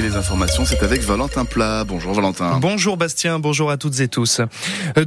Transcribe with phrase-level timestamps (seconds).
[0.00, 1.82] Les informations, c'est avec Valentin Plat.
[1.82, 2.60] Bonjour Valentin.
[2.60, 4.40] Bonjour Bastien, bonjour à toutes et tous.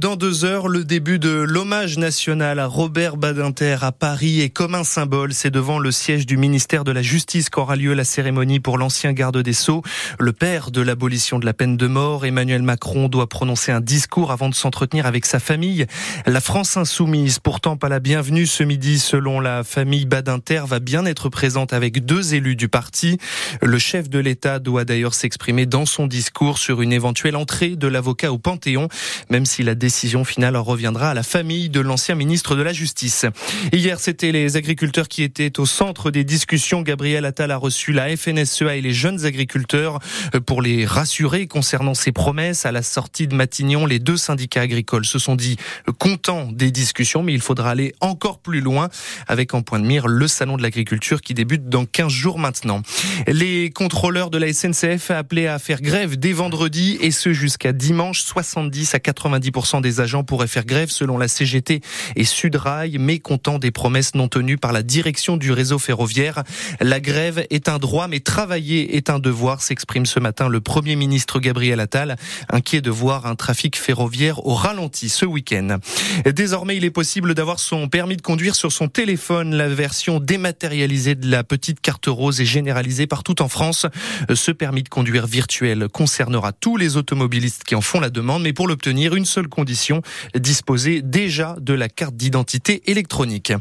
[0.00, 4.74] Dans deux heures, le début de l'hommage national à Robert Badinter à Paris est comme
[4.74, 5.32] un symbole.
[5.32, 9.12] C'est devant le siège du ministère de la Justice qu'aura lieu la cérémonie pour l'ancien
[9.12, 9.82] garde des Sceaux.
[10.18, 14.32] Le père de l'abolition de la peine de mort, Emmanuel Macron, doit prononcer un discours
[14.32, 15.86] avant de s'entretenir avec sa famille.
[16.26, 21.06] La France insoumise, pourtant pas la bienvenue ce midi selon la famille Badinter, va bien
[21.06, 23.18] être présente avec deux élus du parti.
[23.62, 27.86] Le chef de l'État doit d'ailleurs s'exprimer dans son discours sur une éventuelle entrée de
[27.86, 28.88] l'avocat au Panthéon,
[29.30, 33.26] même si la décision finale reviendra à la famille de l'ancien ministre de la Justice.
[33.72, 36.82] Hier, c'était les agriculteurs qui étaient au centre des discussions.
[36.82, 39.98] Gabriel Attal a reçu la FNSEA et les jeunes agriculteurs
[40.46, 42.66] pour les rassurer concernant ses promesses.
[42.66, 45.56] À la sortie de Matignon, les deux syndicats agricoles se sont dit
[45.98, 48.88] contents des discussions, mais il faudra aller encore plus loin
[49.28, 52.82] avec en point de mire le salon de l'agriculture qui débute dans 15 jours maintenant.
[53.26, 57.72] Les contrôleurs de la SNCF a appelé à faire grève dès vendredi et ce jusqu'à
[57.72, 58.22] dimanche.
[58.22, 61.80] 70 à 90% des agents pourraient faire grève selon la CGT
[62.16, 66.44] et Sudrail, mécontent des promesses non tenues par la direction du réseau ferroviaire.
[66.80, 70.96] La grève est un droit, mais travailler est un devoir, s'exprime ce matin le Premier
[70.96, 72.16] ministre Gabriel Attal,
[72.48, 75.78] inquiet de voir un trafic ferroviaire au ralenti ce week-end.
[76.26, 79.54] Désormais, il est possible d'avoir son permis de conduire sur son téléphone.
[79.54, 83.86] La version dématérialisée de la petite carte rose est généralisée partout en France.
[84.32, 88.52] Ce permis de conduire virtuel concernera tous les automobilistes qui en font la demande, mais
[88.52, 90.02] pour l'obtenir, une seule condition,
[90.34, 93.54] disposer déjà de la carte d'identité électronique.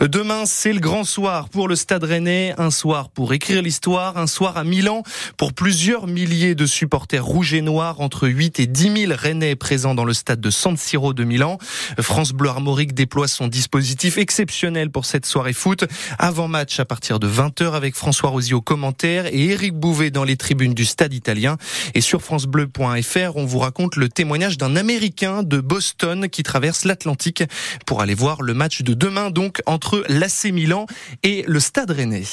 [0.00, 4.28] Demain, c'est le grand soir pour le Stade Rennais, un soir pour écrire l'histoire, un
[4.28, 5.02] soir à Milan
[5.36, 9.96] pour plusieurs milliers de supporters rouges et noirs, entre 8 et 10 000 Rennais présents
[9.96, 11.58] dans le stade de San Siro de Milan.
[11.98, 15.84] France Bleu Armorique déploie son dispositif exceptionnel pour cette soirée foot.
[16.20, 20.22] Avant match à partir de 20h avec François Rosier au commentaire et Éric Bouvet dans
[20.34, 21.58] les tribunes du stade italien.
[21.94, 27.44] Et sur francebleu.fr, on vous raconte le témoignage d'un Américain de Boston qui traverse l'Atlantique
[27.86, 30.86] pour aller voir le match de demain donc entre l'AC Milan
[31.22, 32.24] et le Stade Rennais.